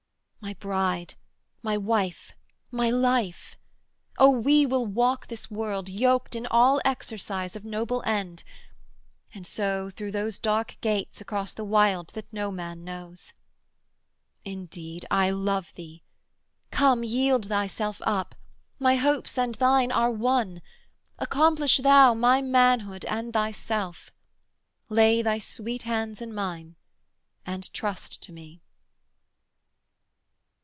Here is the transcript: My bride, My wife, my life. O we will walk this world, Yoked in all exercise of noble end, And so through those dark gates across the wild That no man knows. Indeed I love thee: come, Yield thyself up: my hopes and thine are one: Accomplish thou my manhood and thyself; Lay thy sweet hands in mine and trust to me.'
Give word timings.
My 0.43 0.55
bride, 0.55 1.13
My 1.61 1.77
wife, 1.77 2.33
my 2.71 2.89
life. 2.89 3.55
O 4.17 4.31
we 4.31 4.65
will 4.65 4.87
walk 4.87 5.27
this 5.27 5.51
world, 5.51 5.87
Yoked 5.87 6.35
in 6.35 6.47
all 6.47 6.81
exercise 6.83 7.55
of 7.55 7.63
noble 7.63 8.01
end, 8.07 8.43
And 9.35 9.45
so 9.45 9.91
through 9.91 10.11
those 10.11 10.39
dark 10.39 10.77
gates 10.81 11.21
across 11.21 11.53
the 11.53 11.63
wild 11.63 12.07
That 12.15 12.25
no 12.33 12.49
man 12.49 12.83
knows. 12.83 13.33
Indeed 14.43 15.05
I 15.11 15.29
love 15.29 15.75
thee: 15.75 16.03
come, 16.71 17.03
Yield 17.03 17.45
thyself 17.47 18.01
up: 18.03 18.33
my 18.79 18.95
hopes 18.95 19.37
and 19.37 19.53
thine 19.55 19.91
are 19.91 20.11
one: 20.11 20.63
Accomplish 21.19 21.77
thou 21.77 22.15
my 22.15 22.41
manhood 22.41 23.05
and 23.05 23.31
thyself; 23.31 24.11
Lay 24.89 25.21
thy 25.21 25.37
sweet 25.37 25.83
hands 25.83 26.19
in 26.19 26.33
mine 26.33 26.77
and 27.45 27.71
trust 27.73 28.23
to 28.23 28.31
me.' 28.31 28.63